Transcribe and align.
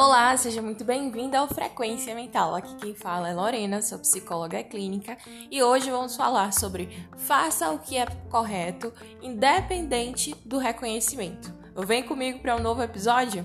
Olá, 0.00 0.36
seja 0.36 0.62
muito 0.62 0.84
bem-vinda 0.84 1.40
ao 1.40 1.48
Frequência 1.48 2.14
Mental. 2.14 2.54
Aqui 2.54 2.72
quem 2.76 2.94
fala 2.94 3.30
é 3.30 3.34
Lorena, 3.34 3.82
sou 3.82 3.98
psicóloga 3.98 4.62
clínica 4.62 5.18
e 5.50 5.60
hoje 5.60 5.90
vamos 5.90 6.14
falar 6.14 6.52
sobre 6.52 7.04
faça 7.16 7.68
o 7.72 7.80
que 7.80 7.96
é 7.96 8.06
correto, 8.30 8.92
independente 9.20 10.36
do 10.46 10.56
reconhecimento. 10.56 11.52
Vem 11.84 12.04
comigo 12.04 12.38
para 12.38 12.54
um 12.54 12.60
novo 12.60 12.80
episódio? 12.80 13.44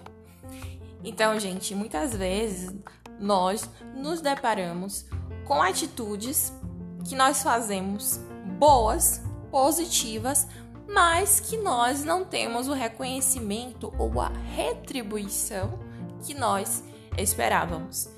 Então, 1.03 1.39
gente, 1.39 1.73
muitas 1.73 2.15
vezes 2.15 2.71
nós 3.19 3.67
nos 3.95 4.21
deparamos 4.21 5.07
com 5.45 5.59
atitudes 5.59 6.53
que 7.09 7.15
nós 7.15 7.41
fazemos 7.41 8.17
boas, 8.59 9.23
positivas, 9.49 10.47
mas 10.87 11.39
que 11.39 11.57
nós 11.57 12.03
não 12.03 12.23
temos 12.23 12.67
o 12.67 12.73
reconhecimento 12.73 13.91
ou 13.97 14.21
a 14.21 14.27
retribuição 14.55 15.79
que 16.23 16.33
nós 16.33 16.83
esperávamos. 17.17 18.09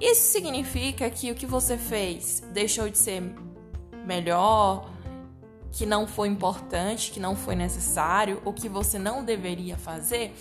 Isso 0.00 0.32
significa 0.32 1.10
que 1.10 1.30
o 1.30 1.34
que 1.34 1.46
você 1.46 1.76
fez 1.76 2.42
deixou 2.52 2.88
de 2.88 2.96
ser 2.96 3.22
melhor, 4.06 4.90
que 5.70 5.84
não 5.86 6.06
foi 6.06 6.28
importante, 6.28 7.10
que 7.10 7.20
não 7.20 7.36
foi 7.36 7.54
necessário 7.54 8.40
ou 8.44 8.52
que 8.52 8.68
você 8.68 8.98
não 8.98 9.22
deveria 9.22 9.76
fazer? 9.76 10.34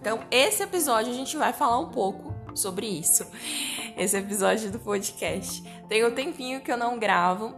Então, 0.00 0.20
esse 0.30 0.62
episódio 0.62 1.12
a 1.12 1.14
gente 1.14 1.36
vai 1.36 1.52
falar 1.52 1.78
um 1.78 1.90
pouco 1.90 2.34
sobre 2.54 2.86
isso. 2.86 3.26
Esse 3.96 4.16
episódio 4.16 4.70
do 4.70 4.78
podcast. 4.78 5.62
Tem 5.88 6.04
um 6.04 6.10
tempinho 6.12 6.60
que 6.60 6.72
eu 6.72 6.76
não 6.76 6.98
gravo, 6.98 7.54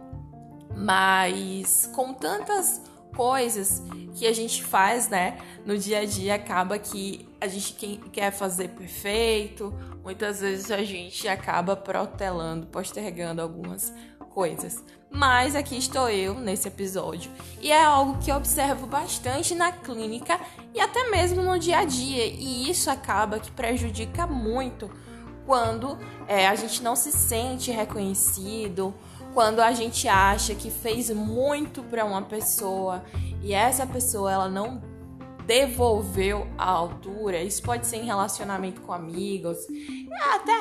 mas 0.75 1.89
com 1.95 2.13
tantas 2.13 2.81
coisas 3.15 3.81
que 4.13 4.27
a 4.27 4.33
gente 4.33 4.63
faz, 4.63 5.07
né, 5.07 5.37
no 5.65 5.77
dia 5.77 5.99
a 5.99 6.05
dia, 6.05 6.35
acaba 6.35 6.77
que 6.77 7.27
a 7.45 7.47
gente 7.47 8.01
quer 8.11 8.31
fazer 8.31 8.69
perfeito, 8.69 9.73
muitas 10.03 10.41
vezes 10.41 10.71
a 10.71 10.83
gente 10.83 11.27
acaba 11.27 11.75
protelando, 11.75 12.65
postergando 12.67 13.41
algumas 13.41 13.93
coisas. 14.31 14.83
Mas 15.09 15.55
aqui 15.55 15.77
estou 15.77 16.09
eu 16.09 16.33
nesse 16.33 16.67
episódio 16.67 17.31
e 17.61 17.71
é 17.71 17.83
algo 17.83 18.17
que 18.17 18.31
observo 18.31 18.85
bastante 18.85 19.55
na 19.55 19.71
clínica 19.71 20.39
e 20.73 20.79
até 20.79 21.09
mesmo 21.09 21.41
no 21.41 21.57
dia 21.57 21.79
a 21.79 21.85
dia, 21.85 22.25
e 22.25 22.69
isso 22.69 22.89
acaba 22.89 23.39
que 23.39 23.51
prejudica 23.51 24.27
muito 24.27 24.89
quando 25.45 25.97
é, 26.27 26.47
a 26.47 26.55
gente 26.55 26.81
não 26.81 26.95
se 26.95 27.11
sente 27.11 27.71
reconhecido 27.71 28.93
quando 29.33 29.59
a 29.59 29.71
gente 29.73 30.07
acha 30.07 30.55
que 30.55 30.71
fez 30.71 31.09
muito 31.11 31.83
para 31.83 32.03
uma 32.03 32.23
pessoa 32.23 33.05
e 33.41 33.53
essa 33.53 33.85
pessoa 33.85 34.31
ela 34.31 34.49
não 34.49 34.94
devolveu 35.45 36.47
a 36.57 36.69
altura, 36.69 37.41
isso 37.41 37.61
pode 37.61 37.87
ser 37.87 37.97
em 37.97 38.05
relacionamento 38.05 38.81
com 38.81 38.91
amigos, 38.91 39.57
até 40.33 40.51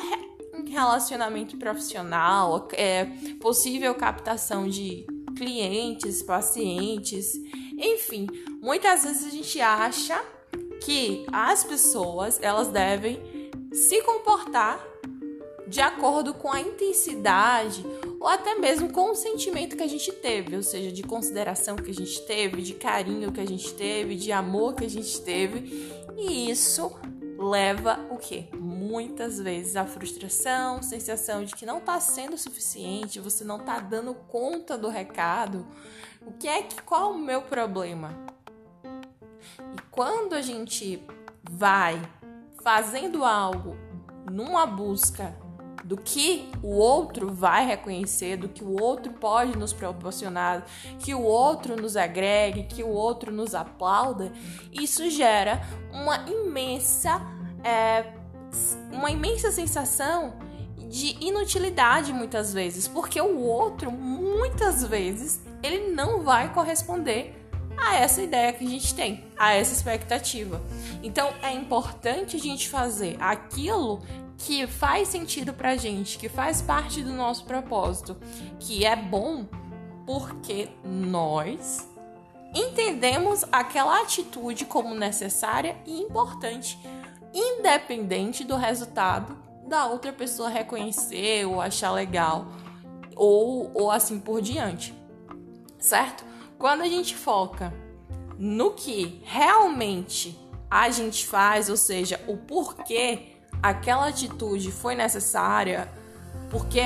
em 0.58 0.70
relacionamento 0.70 1.56
profissional, 1.56 2.68
é 2.72 3.06
possível 3.40 3.94
captação 3.94 4.68
de 4.68 5.06
clientes, 5.36 6.22
pacientes, 6.22 7.34
enfim, 7.76 8.26
muitas 8.60 9.04
vezes 9.04 9.26
a 9.26 9.30
gente 9.30 9.60
acha 9.60 10.22
que 10.84 11.26
as 11.32 11.64
pessoas 11.64 12.38
elas 12.42 12.68
devem 12.68 13.20
se 13.72 14.00
comportar 14.02 14.78
de 15.66 15.80
acordo 15.80 16.34
com 16.34 16.52
a 16.52 16.60
intensidade 16.60 17.84
ou 18.24 18.30
até 18.30 18.54
mesmo 18.54 18.90
com 18.90 19.10
o 19.10 19.14
sentimento 19.14 19.76
que 19.76 19.82
a 19.82 19.86
gente 19.86 20.10
teve, 20.10 20.56
ou 20.56 20.62
seja, 20.62 20.90
de 20.90 21.02
consideração 21.02 21.76
que 21.76 21.90
a 21.90 21.94
gente 21.94 22.22
teve, 22.22 22.62
de 22.62 22.72
carinho 22.72 23.30
que 23.30 23.38
a 23.38 23.46
gente 23.46 23.74
teve, 23.74 24.16
de 24.16 24.32
amor 24.32 24.74
que 24.74 24.82
a 24.86 24.88
gente 24.88 25.20
teve. 25.20 25.92
E 26.16 26.48
isso 26.48 26.90
leva 27.38 28.00
o 28.10 28.16
quê? 28.16 28.48
Muitas 28.58 29.38
vezes 29.38 29.76
a 29.76 29.84
frustração, 29.84 30.82
sensação 30.82 31.44
de 31.44 31.54
que 31.54 31.66
não 31.66 31.76
está 31.76 32.00
sendo 32.00 32.38
suficiente, 32.38 33.20
você 33.20 33.44
não 33.44 33.58
está 33.58 33.78
dando 33.78 34.14
conta 34.14 34.78
do 34.78 34.88
recado. 34.88 35.66
O 36.26 36.32
que 36.32 36.48
é 36.48 36.62
que 36.62 36.80
qual 36.80 37.12
o 37.12 37.18
meu 37.18 37.42
problema? 37.42 38.08
E 39.58 39.82
quando 39.90 40.32
a 40.32 40.40
gente 40.40 40.98
vai 41.42 42.00
fazendo 42.62 43.22
algo 43.22 43.76
numa 44.32 44.64
busca 44.64 45.43
do 45.84 45.96
que 45.98 46.48
o 46.62 46.74
outro 46.74 47.32
vai 47.32 47.66
reconhecer, 47.66 48.36
do 48.36 48.48
que 48.48 48.64
o 48.64 48.80
outro 48.80 49.12
pode 49.12 49.56
nos 49.56 49.72
proporcionar, 49.72 50.64
que 50.98 51.14
o 51.14 51.22
outro 51.22 51.80
nos 51.80 51.96
agregue, 51.96 52.64
que 52.64 52.82
o 52.82 52.88
outro 52.88 53.30
nos 53.30 53.54
aplauda, 53.54 54.32
isso 54.72 55.08
gera 55.10 55.60
uma 55.92 56.24
imensa, 56.28 57.20
é, 57.62 58.12
uma 58.90 59.10
imensa 59.10 59.52
sensação 59.52 60.38
de 60.88 61.16
inutilidade 61.20 62.12
muitas 62.12 62.52
vezes, 62.52 62.88
porque 62.88 63.20
o 63.20 63.40
outro 63.40 63.90
muitas 63.90 64.84
vezes 64.84 65.40
ele 65.62 65.90
não 65.90 66.22
vai 66.22 66.52
corresponder 66.52 67.34
a 67.76 67.96
essa 67.96 68.22
ideia 68.22 68.52
que 68.52 68.64
a 68.64 68.68
gente 68.68 68.94
tem, 68.94 69.24
a 69.36 69.52
essa 69.52 69.72
expectativa. 69.72 70.62
Então 71.02 71.32
é 71.42 71.52
importante 71.52 72.36
a 72.36 72.38
gente 72.38 72.68
fazer 72.68 73.16
aquilo 73.20 74.02
que 74.38 74.66
faz 74.66 75.08
sentido 75.08 75.52
pra 75.52 75.76
gente, 75.76 76.18
que 76.18 76.28
faz 76.28 76.60
parte 76.60 77.02
do 77.02 77.12
nosso 77.12 77.44
propósito, 77.44 78.16
que 78.58 78.84
é 78.84 78.96
bom 78.96 79.46
porque 80.06 80.68
nós 80.84 81.88
entendemos 82.54 83.44
aquela 83.50 84.02
atitude 84.02 84.64
como 84.64 84.94
necessária 84.94 85.76
e 85.86 86.00
importante, 86.00 86.78
independente 87.32 88.44
do 88.44 88.56
resultado 88.56 89.36
da 89.66 89.86
outra 89.86 90.12
pessoa 90.12 90.48
reconhecer 90.48 91.46
ou 91.46 91.60
achar 91.60 91.90
legal, 91.90 92.46
ou, 93.16 93.70
ou 93.74 93.90
assim 93.90 94.20
por 94.20 94.40
diante, 94.40 94.94
certo? 95.78 96.24
Quando 96.58 96.82
a 96.82 96.88
gente 96.88 97.16
foca 97.16 97.72
no 98.38 98.72
que 98.72 99.20
realmente 99.24 100.38
a 100.70 100.90
gente 100.90 101.26
faz, 101.26 101.68
ou 101.68 101.76
seja, 101.76 102.20
o 102.26 102.36
porquê 102.36 103.34
aquela 103.64 104.08
atitude 104.08 104.70
foi 104.70 104.94
necessária, 104.94 105.88
porque 106.50 106.82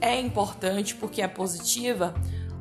é 0.00 0.20
importante, 0.20 0.92
porque 0.96 1.22
é 1.22 1.28
positiva, 1.28 2.12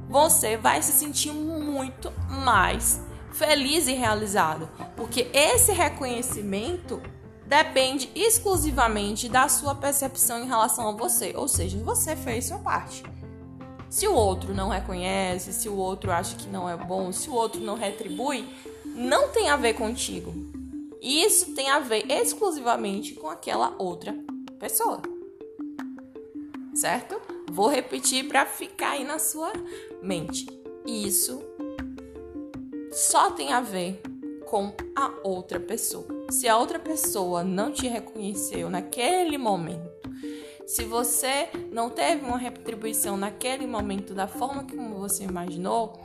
você 0.07 0.55
vai 0.55 0.83
se 0.83 0.91
sentir 0.91 1.31
muito 1.31 2.13
mais 2.29 3.01
feliz 3.31 3.87
e 3.87 3.93
realizado, 3.93 4.69
porque 4.95 5.31
esse 5.33 5.71
reconhecimento 5.71 7.01
depende 7.47 8.11
exclusivamente 8.13 9.27
da 9.27 9.49
sua 9.49 9.73
percepção 9.73 10.43
em 10.43 10.47
relação 10.47 10.87
a 10.87 10.91
você, 10.91 11.33
ou 11.35 11.47
seja, 11.47 11.75
você 11.79 12.15
fez 12.15 12.45
sua 12.45 12.59
parte. 12.59 13.03
Se 13.89 14.07
o 14.07 14.13
outro 14.13 14.53
não 14.53 14.69
reconhece, 14.69 15.51
se 15.51 15.67
o 15.67 15.75
outro 15.75 16.11
acha 16.11 16.35
que 16.35 16.47
não 16.47 16.69
é 16.69 16.77
bom, 16.77 17.11
se 17.11 17.31
o 17.31 17.33
outro 17.33 17.59
não 17.61 17.75
retribui, 17.75 18.47
não 18.85 19.29
tem 19.29 19.49
a 19.49 19.55
ver 19.55 19.73
contigo. 19.73 20.31
Isso 21.01 21.53
tem 21.53 21.69
a 21.69 21.79
ver 21.79 22.09
exclusivamente 22.09 23.13
com 23.13 23.29
aquela 23.29 23.75
outra 23.78 24.16
pessoa. 24.59 25.01
Certo? 26.73 27.19
Vou 27.51 27.67
repetir 27.67 28.28
para 28.28 28.45
ficar 28.45 28.91
aí 28.91 29.03
na 29.03 29.19
sua 29.19 29.51
mente. 30.01 30.45
Isso 30.85 31.41
só 32.91 33.31
tem 33.31 33.53
a 33.53 33.61
ver 33.61 34.01
com 34.45 34.73
a 34.95 35.11
outra 35.23 35.59
pessoa. 35.59 36.05
Se 36.29 36.47
a 36.47 36.57
outra 36.57 36.79
pessoa 36.79 37.44
não 37.44 37.72
te 37.72 37.88
reconheceu 37.88 38.69
naquele 38.69 39.38
momento, 39.38 39.95
se 40.66 40.84
você 40.84 41.50
não 41.72 41.89
teve 41.89 42.25
uma 42.25 42.38
retribuição 42.38 43.16
naquele 43.16 43.67
momento 43.67 44.13
da 44.13 44.28
forma 44.28 44.63
como 44.63 44.95
você 44.95 45.23
imaginou, 45.23 46.01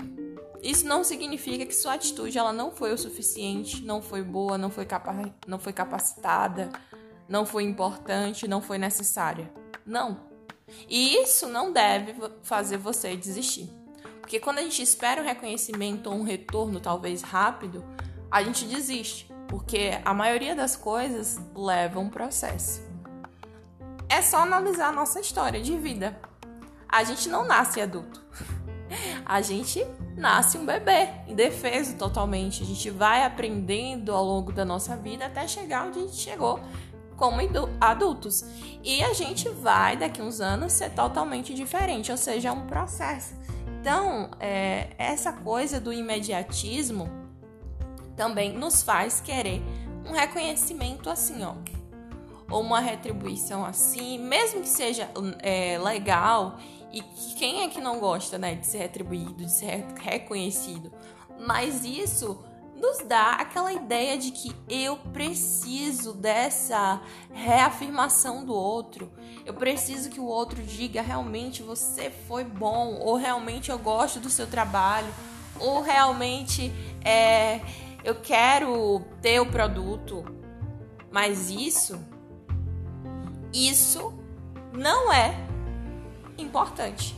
isso 0.62 0.87
não 0.87 1.03
significa 1.03 1.65
que 1.65 1.75
sua 1.75 1.94
atitude 1.94 2.38
ela 2.38 2.52
não 2.52 2.70
foi 2.70 2.93
o 2.93 2.99
suficiente, 2.99 3.82
não 3.85 4.02
foi 4.02 4.23
boa, 4.23 4.58
não 4.58 4.70
foi, 4.70 4.85
capa 4.85 5.14
não 5.46 5.58
foi 5.58 5.73
capacitada, 5.73 6.70
não 7.29 7.46
foi 7.46 7.64
importante, 7.64 8.49
não 8.49 8.61
foi 8.61 8.76
necessária. 8.76 9.50
Não. 9.87 10.29
E 10.88 11.17
isso 11.23 11.46
não 11.49 11.73
deve 11.73 12.14
fazer 12.43 12.76
você 12.76 13.17
desistir. 13.17 13.70
Porque 14.20 14.38
quando 14.38 14.58
a 14.58 14.62
gente 14.62 14.82
espera 14.82 15.20
um 15.20 15.25
reconhecimento 15.25 16.08
ou 16.08 16.17
um 16.17 16.23
retorno 16.23 16.79
talvez 16.79 17.23
rápido, 17.23 17.85
a 18.31 18.43
gente 18.43 18.64
desiste. 18.64 19.31
Porque 19.49 19.99
a 20.05 20.14
maioria 20.14 20.55
das 20.55 20.76
coisas 20.76 21.40
leva 21.55 21.99
um 21.99 22.08
processo. 22.08 22.81
É 24.08 24.23
só 24.23 24.38
analisar 24.38 24.88
a 24.88 24.93
nossa 24.93 25.20
história 25.20 25.61
de 25.61 25.76
vida. 25.76 26.20
A 26.88 27.02
gente 27.02 27.29
não 27.29 27.44
nasce 27.44 27.81
adulto. 27.81 28.23
A 29.25 29.40
gente 29.40 29.87
nasce 30.17 30.59
um 30.59 30.67
bebê, 30.67 31.09
indefeso 31.27 31.97
totalmente. 31.97 32.62
A 32.62 32.67
gente 32.67 32.91
vai 32.91 33.25
aprendendo 33.25 34.12
ao 34.12 34.25
longo 34.25 34.53
da 34.53 34.65
nossa 34.65 34.97
vida 34.97 35.27
até 35.27 35.47
chegar 35.47 35.87
onde 35.87 35.99
a 35.99 36.03
gente 36.03 36.17
chegou 36.17 36.61
como 37.17 37.39
adultos. 37.81 38.45
E 38.83 39.03
a 39.03 39.12
gente 39.12 39.49
vai, 39.49 39.97
daqui 39.97 40.23
uns 40.23 40.41
anos, 40.41 40.73
ser 40.73 40.91
totalmente 40.91 41.53
diferente, 41.53 42.11
ou 42.11 42.17
seja, 42.17 42.49
é 42.49 42.53
um 42.53 42.67
processo. 42.67 43.35
Então, 43.81 44.31
é, 44.41 44.89
essa 44.99 45.33
coisa 45.33 45.79
do 45.81 45.93
imediatismo 45.93 47.09
também 48.17 48.53
nos 48.53 48.83
faz 48.83 49.21
querer 49.21 49.62
um 50.07 50.12
reconhecimento 50.12 51.09
assim, 51.09 51.43
ó, 51.45 51.55
ou 52.51 52.62
uma 52.62 52.81
retribuição 52.81 53.65
assim, 53.65 54.19
mesmo 54.19 54.61
que 54.62 54.69
seja 54.69 55.09
é, 55.39 55.79
legal, 55.79 56.59
e 56.92 57.02
quem 57.37 57.62
é 57.62 57.69
que 57.69 57.81
não 57.81 58.00
gosta 58.00 58.38
né, 58.38 58.54
de 58.54 58.66
ser 58.66 58.78
retribuído, 58.78 59.44
de 59.44 59.50
ser 59.50 59.87
reconhecido? 59.96 60.92
Mas 61.38 61.84
isso 61.84 62.44
nos 62.81 62.98
dá 63.06 63.32
aquela 63.32 63.72
ideia 63.72 64.16
de 64.16 64.31
que 64.31 64.56
eu 64.69 64.96
preciso 65.12 66.14
dessa 66.14 67.00
reafirmação 67.32 68.44
do 68.44 68.54
outro. 68.54 69.12
Eu 69.44 69.54
preciso 69.54 70.08
que 70.08 70.19
o 70.19 70.25
outro 70.25 70.62
diga 70.62 71.02
realmente 71.02 71.62
você 71.62 72.10
foi 72.10 72.42
bom, 72.42 72.98
ou 73.00 73.16
realmente 73.16 73.70
eu 73.70 73.78
gosto 73.78 74.19
do 74.19 74.31
seu 74.31 74.46
trabalho, 74.46 75.12
ou 75.58 75.82
realmente 75.82 76.72
é, 77.04 77.60
eu 78.02 78.14
quero 78.14 79.02
ter 79.20 79.40
o 79.40 79.46
produto. 79.46 80.25
Mas 81.12 81.50
isso, 81.50 82.00
isso 83.52 84.14
não 84.72 85.12
é 85.12 85.50
importante. 86.40 87.16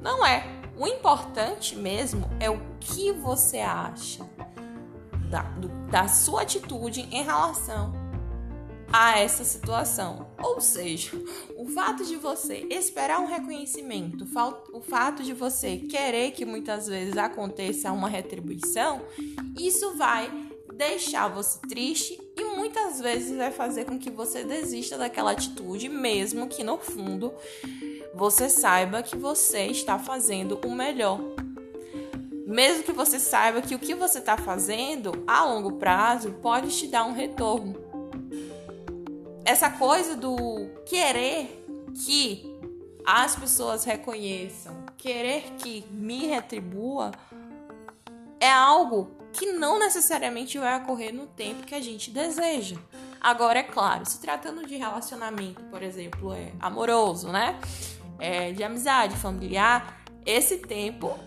Não 0.00 0.24
é. 0.24 0.44
O 0.76 0.86
importante 0.86 1.76
mesmo 1.76 2.28
é 2.40 2.50
o 2.50 2.60
que 2.80 3.12
você 3.12 3.60
acha 3.60 4.28
da, 5.30 5.42
do, 5.42 5.68
da 5.90 6.08
sua 6.08 6.42
atitude 6.42 7.02
em 7.12 7.22
relação 7.22 7.92
a 8.92 9.18
essa 9.18 9.42
situação. 9.44 10.28
Ou 10.42 10.60
seja, 10.60 11.10
o 11.56 11.66
fato 11.66 12.04
de 12.04 12.16
você 12.16 12.66
esperar 12.70 13.18
um 13.20 13.26
reconhecimento, 13.26 14.24
o 14.72 14.80
fato 14.80 15.22
de 15.22 15.32
você 15.32 15.78
querer 15.78 16.30
que 16.32 16.44
muitas 16.44 16.86
vezes 16.86 17.16
aconteça 17.16 17.90
uma 17.90 18.08
retribuição, 18.08 19.02
isso 19.58 19.96
vai 19.96 20.30
deixar 20.74 21.28
você 21.28 21.58
triste 21.68 22.23
muitas 22.64 22.98
vezes 22.98 23.36
vai 23.36 23.50
fazer 23.50 23.84
com 23.84 23.98
que 23.98 24.10
você 24.10 24.42
desista 24.42 24.96
daquela 24.96 25.32
atitude, 25.32 25.86
mesmo 25.86 26.48
que 26.48 26.64
no 26.64 26.78
fundo 26.78 27.30
você 28.14 28.48
saiba 28.48 29.02
que 29.02 29.14
você 29.14 29.66
está 29.66 29.98
fazendo 29.98 30.58
o 30.64 30.74
melhor. 30.74 31.20
Mesmo 32.46 32.82
que 32.82 32.92
você 32.92 33.20
saiba 33.20 33.60
que 33.60 33.74
o 33.74 33.78
que 33.78 33.94
você 33.94 34.18
está 34.18 34.38
fazendo 34.38 35.12
a 35.26 35.44
longo 35.44 35.72
prazo 35.72 36.32
pode 36.40 36.74
te 36.74 36.86
dar 36.86 37.04
um 37.04 37.12
retorno. 37.12 37.74
Essa 39.44 39.68
coisa 39.68 40.16
do 40.16 40.66
querer 40.86 41.66
que 42.06 42.50
as 43.04 43.36
pessoas 43.36 43.84
reconheçam, 43.84 44.86
querer 44.96 45.52
que 45.58 45.84
me 45.90 46.26
retribua, 46.26 47.12
é 48.40 48.50
algo 48.50 49.10
que 49.34 49.52
não 49.52 49.78
necessariamente 49.78 50.58
vai 50.58 50.80
ocorrer 50.80 51.12
no 51.12 51.26
tempo 51.26 51.66
que 51.66 51.74
a 51.74 51.80
gente 51.80 52.10
deseja. 52.10 52.76
Agora, 53.20 53.58
é 53.58 53.62
claro, 53.62 54.06
se 54.06 54.20
tratando 54.20 54.66
de 54.66 54.76
relacionamento, 54.76 55.62
por 55.64 55.82
exemplo, 55.82 56.32
é 56.32 56.52
amoroso, 56.60 57.28
né? 57.28 57.58
é, 58.18 58.52
de 58.52 58.62
amizade 58.62 59.16
familiar, 59.16 60.02
esse 60.24 60.58
tempo 60.58 61.18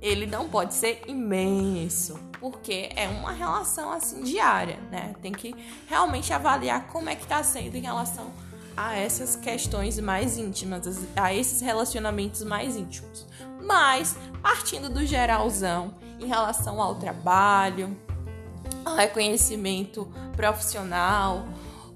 ele 0.00 0.26
não 0.26 0.48
pode 0.48 0.74
ser 0.74 1.02
imenso, 1.06 2.18
porque 2.38 2.90
é 2.96 3.06
uma 3.08 3.32
relação 3.32 3.92
assim 3.92 4.22
diária, 4.22 4.78
né? 4.90 5.14
Tem 5.20 5.30
que 5.30 5.54
realmente 5.86 6.32
avaliar 6.32 6.86
como 6.88 7.10
é 7.10 7.14
que 7.14 7.22
está 7.22 7.42
sendo 7.42 7.76
em 7.76 7.82
relação 7.82 8.32
a 8.80 8.96
essas 8.96 9.36
questões 9.36 9.98
mais 9.98 10.38
íntimas, 10.38 11.06
a 11.14 11.34
esses 11.34 11.60
relacionamentos 11.60 12.42
mais 12.42 12.76
íntimos. 12.76 13.26
Mas 13.62 14.16
partindo 14.40 14.88
do 14.88 15.04
geralzão 15.04 15.94
em 16.18 16.26
relação 16.26 16.80
ao 16.80 16.94
trabalho, 16.94 17.94
ao 18.82 18.96
reconhecimento 18.96 20.10
profissional 20.34 21.46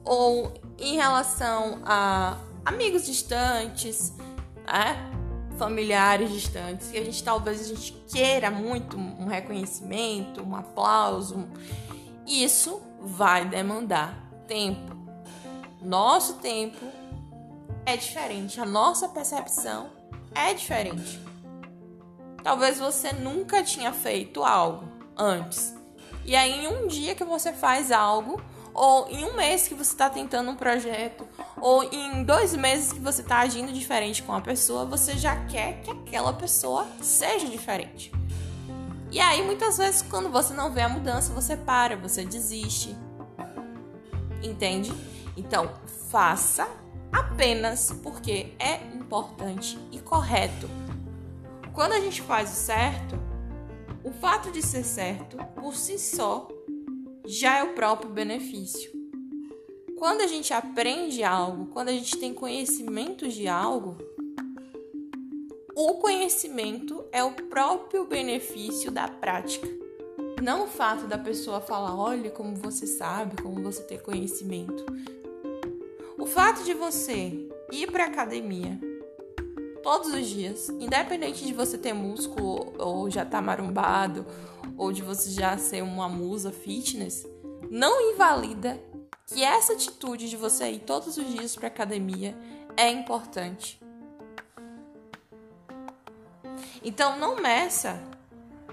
ou 0.05 0.53
em 0.79 0.97
relação 0.97 1.81
a 1.87 2.37
amigos 2.67 3.07
distantes, 3.07 4.13
né? 4.67 5.11
familiares 5.57 6.31
distantes, 6.31 6.91
que 6.91 6.99
a 6.99 7.05
gente 7.05 7.25
talvez 7.25 7.61
a 7.63 7.65
gente 7.65 7.93
queira 8.09 8.51
muito 8.51 8.99
um 8.99 9.27
reconhecimento, 9.27 10.43
um 10.43 10.55
aplauso. 10.55 11.49
Isso 12.27 12.83
vai 13.01 13.47
demandar 13.47 14.31
tempo. 14.47 14.94
Nosso 15.85 16.37
tempo 16.37 16.83
é 17.85 17.95
diferente, 17.95 18.59
a 18.59 18.65
nossa 18.65 19.07
percepção 19.07 19.91
é 20.35 20.55
diferente. 20.55 21.21
Talvez 22.43 22.79
você 22.79 23.13
nunca 23.13 23.63
tinha 23.63 23.93
feito 23.93 24.43
algo 24.43 24.89
antes. 25.15 25.75
E 26.25 26.35
aí, 26.35 26.65
em 26.65 26.69
um 26.69 26.87
dia 26.87 27.15
que 27.15 27.23
você 27.23 27.53
faz 27.53 27.93
algo, 27.93 28.43
ou 28.73 29.09
em 29.11 29.27
um 29.27 29.37
mês 29.37 29.69
que 29.69 29.75
você 29.75 29.93
está 29.93 30.09
tentando 30.09 30.51
um 30.51 30.57
projeto, 30.57 31.29
ou 31.61 31.85
em 31.85 32.25
dois 32.25 32.55
meses 32.55 32.91
que 32.91 33.01
você 33.01 33.21
está 33.21 33.41
agindo 33.41 33.71
diferente 33.71 34.23
com 34.23 34.33
a 34.33 34.41
pessoa, 34.41 34.87
você 34.87 35.19
já 35.19 35.45
quer 35.45 35.83
que 35.83 35.91
aquela 35.91 36.33
pessoa 36.33 36.87
seja 37.03 37.47
diferente. 37.47 38.11
E 39.13 39.21
aí, 39.21 39.43
muitas 39.43 39.77
vezes, 39.77 40.01
quando 40.01 40.31
você 40.31 40.55
não 40.55 40.73
vê 40.73 40.81
a 40.81 40.89
mudança, 40.89 41.31
você 41.35 41.59
para, 41.59 41.95
você 41.95 42.25
desiste. 42.25 42.97
Entende? 44.43 44.91
Então, 45.37 45.75
faça 46.11 46.69
apenas 47.13 47.93
porque 48.03 48.53
é 48.59 48.75
importante 48.95 49.79
e 49.91 49.99
correto. 49.99 50.69
Quando 51.73 51.93
a 51.93 52.01
gente 52.01 52.23
faz 52.23 52.53
o 52.53 52.55
certo, 52.55 53.19
o 54.05 54.13
fato 54.13 54.51
de 54.51 54.63
ser 54.63 54.85
certo 54.85 55.37
por 55.55 55.75
si 55.75 55.99
só 55.99 56.49
já 57.27 57.59
é 57.59 57.63
o 57.65 57.75
próprio 57.75 58.11
benefício. 58.11 58.93
Quando 59.99 60.21
a 60.21 60.27
gente 60.27 60.53
aprende 60.53 61.23
algo, 61.23 61.67
quando 61.67 61.89
a 61.89 61.93
gente 61.93 62.17
tem 62.19 62.35
conhecimento 62.35 63.29
de 63.29 63.49
algo, 63.49 63.97
o 65.75 65.95
conhecimento 65.95 67.05
é 67.11 67.25
o 67.25 67.33
próprio 67.33 68.07
benefício 68.07 68.91
da 68.91 69.09
prática. 69.09 69.67
Não 70.43 70.65
o 70.65 70.69
fato 70.69 71.07
da 71.07 71.17
pessoa 71.17 71.61
falar, 71.61 71.97
olha 71.97 72.31
como 72.31 72.55
você 72.55 72.87
sabe, 72.87 73.41
como 73.43 73.63
você 73.63 73.83
tem 73.83 73.99
conhecimento. 73.99 74.85
O 76.25 76.27
fato 76.27 76.65
de 76.65 76.73
você 76.73 77.51
ir 77.71 77.93
para 77.93 78.07
academia 78.07 78.81
todos 79.83 80.09
os 80.09 80.27
dias, 80.27 80.71
independente 80.71 81.45
de 81.45 81.53
você 81.53 81.77
ter 81.77 81.93
músculo 81.93 82.73
ou 82.79 83.11
já 83.11 83.25
estar 83.25 83.37
tá 83.37 83.43
marumbado 83.43 84.25
ou 84.75 84.91
de 84.91 85.03
você 85.03 85.29
já 85.29 85.59
ser 85.59 85.83
uma 85.83 86.09
musa 86.09 86.51
fitness, 86.51 87.29
não 87.71 88.11
invalida 88.11 88.83
que 89.27 89.45
essa 89.45 89.75
atitude 89.75 90.31
de 90.31 90.37
você 90.39 90.71
ir 90.71 90.79
todos 90.79 91.19
os 91.19 91.31
dias 91.31 91.55
para 91.57 91.69
academia 91.69 92.35
é 92.75 92.89
importante. 92.89 93.79
Então 96.83 97.19
não 97.19 97.37
meça 97.37 98.03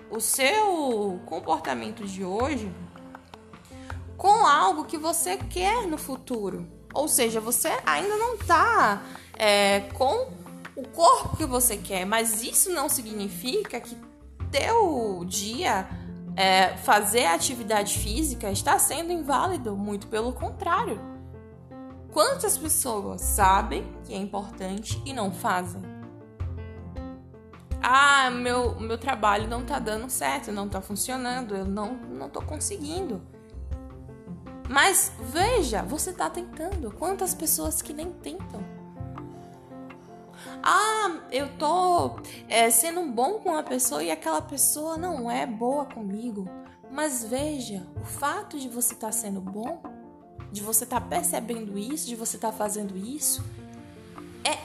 o 0.10 0.22
seu 0.22 1.20
comportamento 1.26 2.06
de 2.06 2.24
hoje 2.24 2.74
com 4.16 4.48
algo 4.48 4.86
que 4.86 4.98
você 4.98 5.36
quer 5.36 5.86
no 5.86 5.98
futuro. 5.98 6.80
Ou 6.94 7.08
seja, 7.08 7.40
você 7.40 7.70
ainda 7.86 8.16
não 8.18 8.36
está 8.36 9.02
é, 9.38 9.82
com 9.94 10.30
o 10.76 10.88
corpo 10.88 11.38
que 11.38 11.46
você 11.46 11.78
quer, 11.78 12.06
mas 12.06 12.42
isso 12.44 12.72
não 12.72 12.90
significa 12.90 13.80
que 13.80 13.98
teu 14.52 15.24
dia 15.26 15.88
é, 16.36 16.76
fazer 16.78 17.26
atividade 17.26 18.00
física 18.00 18.52
está 18.52 18.78
sendo 18.80 19.12
inválido, 19.12 19.76
muito 19.76 20.08
pelo 20.08 20.34
contrário. 20.34 21.00
Quantas 22.12 22.58
pessoas 22.58 23.22
sabem 23.22 23.90
que 24.06 24.14
é 24.14 24.18
importante 24.18 25.02
e 25.06 25.14
não 25.14 25.32
fazem? 25.32 25.82
Ah, 27.82 28.30
meu, 28.30 28.80
meu 28.80 28.98
trabalho 28.98 29.48
não 29.48 29.62
está 29.62 29.80
dando 29.80 30.10
certo, 30.10 30.52
não 30.52 30.68
está 30.68 30.82
funcionando, 30.82 31.56
eu 31.56 31.66
não, 31.66 31.94
não 31.96 32.30
tô 32.30 32.42
conseguindo. 32.42 33.22
Mas 34.72 35.12
veja, 35.20 35.84
você 35.84 36.12
está 36.12 36.30
tentando. 36.30 36.92
Quantas 36.92 37.36
pessoas 37.36 37.82
que 37.82 37.92
nem 37.92 38.10
tentam? 38.10 38.64
ah, 40.64 41.20
eu 41.30 41.50
tô 41.58 42.20
é, 42.48 42.70
sendo 42.70 43.06
bom 43.08 43.40
com 43.40 43.50
uma 43.50 43.64
pessoa 43.64 44.02
e 44.02 44.10
aquela 44.10 44.42
pessoa 44.42 44.96
não 44.96 45.30
é 45.30 45.46
boa 45.46 45.86
comigo. 45.86 46.48
Mas 46.90 47.22
veja, 47.26 47.86
o 48.02 48.06
fato 48.06 48.58
de 48.58 48.70
você 48.70 48.94
estar 48.94 49.08
tá 49.08 49.12
sendo 49.12 49.42
bom, 49.42 49.84
de 50.54 50.62
você 50.62 50.86
estar 50.86 51.02
tá 51.02 51.06
percebendo 51.06 51.78
isso, 51.78 52.08
de 52.08 52.16
você 52.16 52.38
estar 52.38 52.52
tá 52.52 52.58
fazendo 52.58 52.96
isso, 52.96 53.44
é 54.46 54.58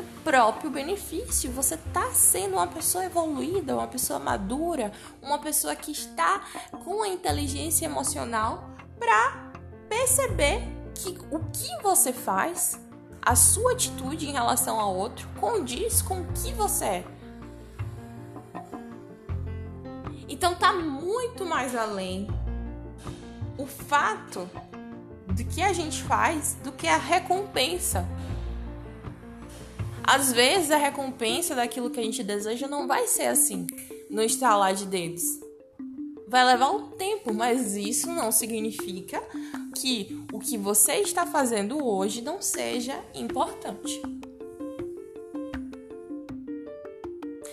o 0.00 0.02
próprio 0.24 0.70
benefício. 0.70 1.52
Você 1.52 1.74
está 1.74 2.10
sendo 2.12 2.54
uma 2.54 2.66
pessoa 2.66 3.04
evoluída, 3.04 3.76
uma 3.76 3.88
pessoa 3.88 4.18
madura, 4.18 4.90
uma 5.20 5.38
pessoa 5.38 5.76
que 5.76 5.92
está 5.92 6.46
com 6.82 7.02
a 7.02 7.08
inteligência 7.08 7.84
emocional 7.84 8.70
para 8.98 9.49
perceber 9.90 10.62
que 10.94 11.18
o 11.30 11.40
que 11.40 11.82
você 11.82 12.12
faz 12.12 12.80
a 13.20 13.34
sua 13.34 13.72
atitude 13.72 14.26
em 14.26 14.32
relação 14.32 14.80
ao 14.80 14.96
outro 14.96 15.28
condiz 15.38 16.00
com 16.00 16.20
o 16.20 16.32
que 16.32 16.52
você 16.54 16.84
é. 16.84 17.04
Então 20.28 20.54
tá 20.54 20.72
muito 20.72 21.44
mais 21.44 21.74
além 21.74 22.28
o 23.58 23.66
fato 23.66 24.48
do 25.26 25.44
que 25.44 25.60
a 25.60 25.72
gente 25.72 26.02
faz 26.04 26.56
do 26.62 26.72
que 26.72 26.86
a 26.86 26.96
recompensa. 26.96 28.08
Às 30.02 30.32
vezes 30.32 30.70
a 30.70 30.76
recompensa 30.76 31.54
daquilo 31.54 31.90
que 31.90 32.00
a 32.00 32.02
gente 32.02 32.22
deseja 32.22 32.66
não 32.68 32.86
vai 32.86 33.06
ser 33.06 33.26
assim, 33.26 33.66
no 34.08 34.22
estalar 34.22 34.72
de 34.74 34.86
dedos. 34.86 35.49
Vai 36.30 36.44
levar 36.44 36.70
um 36.70 36.86
tempo, 36.90 37.34
mas 37.34 37.74
isso 37.74 38.06
não 38.06 38.30
significa 38.30 39.20
que 39.74 40.24
o 40.32 40.38
que 40.38 40.56
você 40.56 40.92
está 40.98 41.26
fazendo 41.26 41.84
hoje 41.84 42.22
não 42.22 42.40
seja 42.40 43.02
importante. 43.12 44.00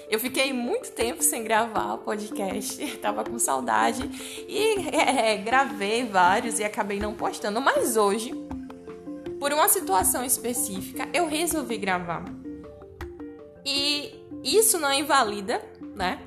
Eu 0.07 0.19
fiquei 0.19 0.53
muito 0.53 0.91
tempo 0.91 1.23
sem 1.23 1.43
gravar 1.43 1.97
podcast, 1.97 2.85
tava 3.01 3.23
com 3.23 3.39
saudade 3.39 4.07
e 4.47 4.95
é, 4.95 5.35
gravei 5.37 6.05
vários 6.05 6.59
e 6.59 6.63
acabei 6.63 6.99
não 6.99 7.15
postando. 7.15 7.59
Mas 7.59 7.97
hoje, 7.97 8.31
por 9.39 9.51
uma 9.51 9.67
situação 9.69 10.23
específica, 10.23 11.09
eu 11.15 11.27
resolvi 11.27 11.79
gravar. 11.79 12.25
E 13.65 14.23
isso 14.43 14.77
não 14.77 14.93
invalida, 14.93 15.65
né? 15.95 16.19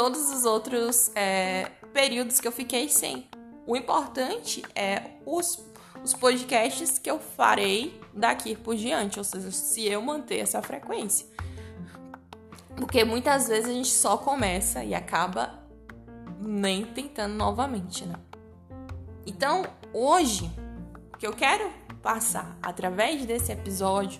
Todos 0.00 0.32
os 0.32 0.46
outros 0.46 1.14
é, 1.14 1.72
períodos 1.92 2.40
que 2.40 2.48
eu 2.48 2.52
fiquei 2.52 2.88
sem. 2.88 3.28
O 3.66 3.76
importante 3.76 4.64
é 4.74 5.10
os, 5.26 5.62
os 6.02 6.14
podcasts 6.14 6.98
que 6.98 7.10
eu 7.10 7.18
farei 7.18 8.00
daqui 8.14 8.56
por 8.56 8.74
diante, 8.74 9.18
ou 9.18 9.24
seja, 9.24 9.50
se 9.50 9.86
eu 9.86 10.00
manter 10.00 10.38
essa 10.38 10.62
frequência. 10.62 11.26
Porque 12.74 13.04
muitas 13.04 13.48
vezes 13.48 13.68
a 13.68 13.74
gente 13.74 13.90
só 13.90 14.16
começa 14.16 14.82
e 14.82 14.94
acaba 14.94 15.62
nem 16.40 16.86
tentando 16.86 17.34
novamente, 17.34 18.06
né? 18.06 18.14
Então, 19.26 19.66
hoje, 19.92 20.50
o 21.12 21.18
que 21.18 21.26
eu 21.26 21.34
quero 21.34 21.70
passar 22.00 22.56
através 22.62 23.26
desse 23.26 23.52
episódio 23.52 24.18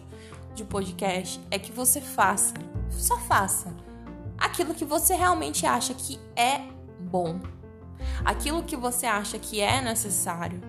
de 0.55 0.63
podcast 0.63 1.41
é 1.51 1.59
que 1.59 1.73
você 1.73 2.03
faça, 2.03 2.53
só 2.91 3.17
faça 3.21 3.75
aquilo 4.51 4.75
que 4.75 4.85
você 4.85 5.15
realmente 5.15 5.65
acha 5.65 5.95
que 5.95 6.19
é 6.37 6.61
bom, 6.99 7.41
aquilo 8.25 8.63
que 8.63 8.77
você 8.77 9.07
acha 9.07 9.39
que 9.39 9.61
é 9.61 9.81
necessário, 9.81 10.61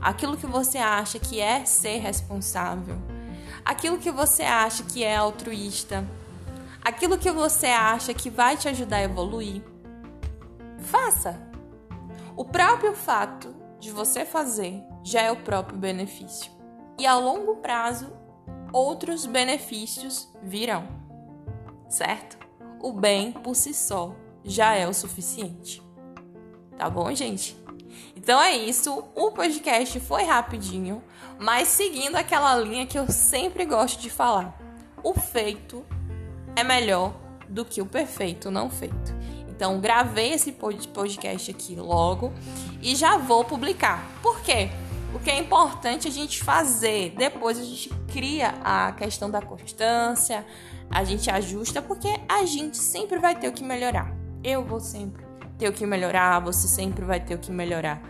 aquilo 0.00 0.36
que 0.36 0.46
você 0.46 0.78
acha 0.78 1.18
que 1.18 1.40
é 1.40 1.64
ser 1.64 1.98
responsável, 1.98 2.96
aquilo 3.64 3.98
que 3.98 4.10
você 4.10 4.42
acha 4.42 4.82
que 4.82 5.02
é 5.02 5.16
altruísta 5.16 6.04
aquilo 6.82 7.16
que 7.16 7.30
você 7.30 7.66
acha 7.66 8.12
que 8.12 8.28
vai 8.28 8.56
te 8.56 8.68
ajudar 8.68 8.96
a 8.96 9.02
evoluir, 9.02 9.62
faça. 10.78 11.40
O 12.36 12.44
próprio 12.44 12.94
fato 12.94 13.54
de 13.78 13.90
você 13.90 14.24
fazer 14.24 14.82
já 15.04 15.22
é 15.22 15.30
o 15.30 15.36
próprio 15.36 15.78
benefício. 15.78 16.50
E 16.98 17.06
a 17.06 17.14
longo 17.14 17.56
prazo, 17.56 18.12
outros 18.72 19.26
benefícios 19.26 20.28
virão, 20.42 20.88
certo? 21.88 22.41
O 22.82 22.92
bem 22.92 23.30
por 23.30 23.54
si 23.54 23.72
só 23.72 24.12
já 24.44 24.74
é 24.74 24.88
o 24.88 24.92
suficiente. 24.92 25.80
Tá 26.76 26.90
bom, 26.90 27.14
gente? 27.14 27.56
Então 28.16 28.40
é 28.40 28.56
isso. 28.56 29.04
O 29.14 29.30
podcast 29.30 30.00
foi 30.00 30.24
rapidinho, 30.24 31.00
mas 31.38 31.68
seguindo 31.68 32.16
aquela 32.16 32.56
linha 32.56 32.84
que 32.84 32.98
eu 32.98 33.08
sempre 33.08 33.64
gosto 33.64 34.00
de 34.00 34.10
falar. 34.10 34.58
O 35.00 35.14
feito 35.14 35.86
é 36.56 36.64
melhor 36.64 37.14
do 37.48 37.64
que 37.64 37.80
o 37.80 37.86
perfeito 37.86 38.50
não 38.50 38.68
feito. 38.68 39.14
Então, 39.48 39.78
gravei 39.78 40.32
esse 40.32 40.50
podcast 40.50 41.50
aqui 41.52 41.76
logo 41.76 42.32
e 42.80 42.96
já 42.96 43.16
vou 43.16 43.44
publicar. 43.44 44.04
Por 44.20 44.40
quê? 44.40 44.70
Porque 45.22 45.30
é 45.30 45.38
importante 45.38 46.08
a 46.08 46.10
gente 46.10 46.42
fazer. 46.42 47.14
Depois 47.16 47.56
a 47.56 47.62
gente 47.62 47.88
cria 48.12 48.56
a 48.64 48.90
questão 48.90 49.30
da 49.30 49.40
constância, 49.40 50.44
a 50.90 51.04
gente 51.04 51.30
ajusta, 51.30 51.80
porque 51.80 52.08
a 52.28 52.44
gente 52.44 52.76
sempre 52.76 53.20
vai 53.20 53.38
ter 53.38 53.46
o 53.46 53.52
que 53.52 53.62
melhorar. 53.62 54.12
Eu 54.42 54.64
vou 54.64 54.80
sempre 54.80 55.24
ter 55.56 55.68
o 55.68 55.72
que 55.72 55.86
melhorar, 55.86 56.40
você 56.40 56.66
sempre 56.66 57.04
vai 57.04 57.20
ter 57.20 57.36
o 57.36 57.38
que 57.38 57.52
melhorar. 57.52 58.02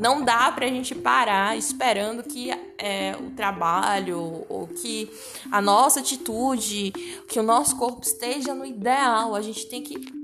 Não 0.00 0.24
dá 0.24 0.50
pra 0.50 0.66
gente 0.66 0.96
parar 0.96 1.56
esperando 1.56 2.24
que 2.24 2.50
é, 2.76 3.16
o 3.20 3.30
trabalho 3.30 4.44
ou 4.48 4.66
que 4.66 5.08
a 5.52 5.62
nossa 5.62 6.00
atitude, 6.00 6.90
que 7.28 7.38
o 7.38 7.42
nosso 7.44 7.76
corpo 7.76 8.02
esteja 8.02 8.52
no 8.52 8.66
ideal. 8.66 9.32
A 9.36 9.40
gente 9.40 9.64
tem 9.66 9.80
que 9.80 10.15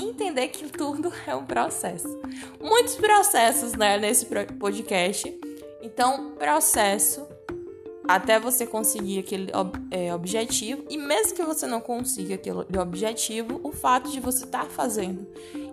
entender 0.00 0.48
que 0.48 0.70
tudo 0.70 1.12
é 1.26 1.34
um 1.34 1.44
processo. 1.44 2.20
Muitos 2.60 2.96
processos 2.96 3.74
né, 3.74 3.98
nesse 3.98 4.26
podcast. 4.58 5.40
Então, 5.82 6.32
processo 6.32 7.26
até 8.06 8.40
você 8.40 8.66
conseguir 8.66 9.20
aquele 9.20 9.52
é, 9.90 10.12
objetivo. 10.12 10.84
E 10.90 10.98
mesmo 10.98 11.34
que 11.34 11.42
você 11.44 11.66
não 11.66 11.80
consiga 11.80 12.34
aquele 12.34 12.78
objetivo, 12.80 13.60
o 13.62 13.70
fato 13.70 14.10
de 14.10 14.18
você 14.18 14.44
estar 14.44 14.64
tá 14.64 14.70
fazendo 14.70 15.26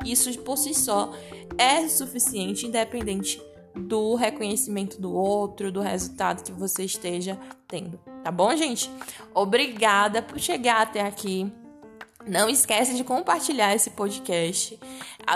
isso 0.06 0.38
por 0.40 0.58
si 0.58 0.74
só 0.74 1.12
é 1.58 1.88
suficiente, 1.88 2.68
independente 2.68 3.42
do 3.76 4.16
reconhecimento 4.16 5.00
do 5.00 5.14
outro, 5.14 5.72
do 5.72 5.82
resultado 5.82 6.44
que 6.44 6.52
você 6.52 6.84
esteja 6.84 7.40
tendo. 7.68 8.00
Tá 8.24 8.32
bom, 8.32 8.56
gente? 8.56 8.90
Obrigada 9.34 10.22
por 10.22 10.40
chegar 10.40 10.82
até 10.82 11.02
aqui. 11.02 11.52
Não 12.28 12.50
esquece 12.50 12.94
de 12.96 13.04
compartilhar 13.04 13.74
esse 13.74 13.90
podcast. 13.92 14.78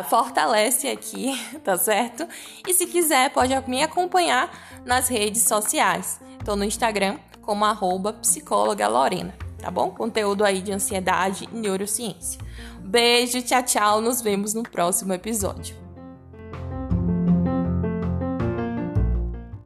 Fortalece 0.09 0.87
aqui, 0.87 1.33
tá 1.63 1.77
certo? 1.77 2.27
E 2.67 2.73
se 2.73 2.85
quiser, 2.85 3.29
pode 3.31 3.53
me 3.69 3.81
acompanhar 3.81 4.51
nas 4.85 5.07
redes 5.07 5.43
sociais. 5.43 6.19
Estou 6.39 6.55
no 6.55 6.65
Instagram 6.65 7.17
como 7.41 7.65
arroba 7.65 8.13
psicóloga 8.13 8.87
Lorena, 8.87 9.33
tá 9.57 9.71
bom? 9.71 9.91
Conteúdo 9.91 10.43
aí 10.43 10.61
de 10.61 10.71
ansiedade 10.71 11.47
e 11.51 11.55
neurociência. 11.55 12.39
Beijo, 12.79 13.41
tchau, 13.41 13.63
tchau. 13.63 14.01
Nos 14.01 14.21
vemos 14.21 14.53
no 14.53 14.63
próximo 14.63 15.13
episódio. 15.13 15.90